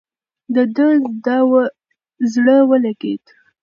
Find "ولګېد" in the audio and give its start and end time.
2.69-3.23